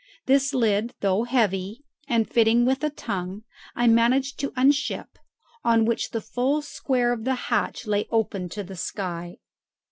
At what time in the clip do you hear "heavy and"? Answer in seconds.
1.25-2.27